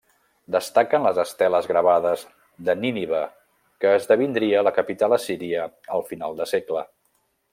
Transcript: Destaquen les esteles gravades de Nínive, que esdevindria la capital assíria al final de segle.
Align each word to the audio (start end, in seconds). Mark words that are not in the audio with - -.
Destaquen 0.53 1.03
les 1.07 1.17
esteles 1.23 1.67
gravades 1.71 2.23
de 2.69 2.75
Nínive, 2.79 3.21
que 3.85 3.93
esdevindria 3.99 4.65
la 4.69 4.75
capital 4.81 5.17
assíria 5.21 5.69
al 5.99 6.07
final 6.11 6.35
de 6.43 6.49
segle. 6.57 6.85